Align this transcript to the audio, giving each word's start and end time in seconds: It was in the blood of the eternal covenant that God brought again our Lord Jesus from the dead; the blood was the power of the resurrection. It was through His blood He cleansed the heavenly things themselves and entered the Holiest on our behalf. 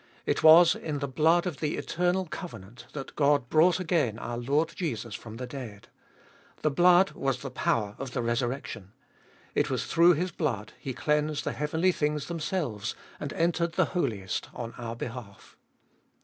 It 0.25 0.41
was 0.41 0.73
in 0.73 0.97
the 0.97 1.07
blood 1.07 1.45
of 1.45 1.57
the 1.57 1.77
eternal 1.77 2.25
covenant 2.25 2.87
that 2.93 3.15
God 3.15 3.49
brought 3.51 3.79
again 3.79 4.17
our 4.17 4.39
Lord 4.39 4.71
Jesus 4.75 5.13
from 5.13 5.37
the 5.37 5.45
dead; 5.45 5.89
the 6.63 6.71
blood 6.71 7.11
was 7.11 7.43
the 7.43 7.51
power 7.51 7.93
of 7.99 8.09
the 8.13 8.23
resurrection. 8.23 8.93
It 9.53 9.69
was 9.69 9.85
through 9.85 10.13
His 10.13 10.31
blood 10.31 10.73
He 10.79 10.95
cleansed 10.95 11.43
the 11.43 11.51
heavenly 11.51 11.91
things 11.91 12.25
themselves 12.29 12.95
and 13.19 13.31
entered 13.33 13.73
the 13.73 13.93
Holiest 13.93 14.49
on 14.55 14.73
our 14.73 14.95
behalf. 14.95 15.55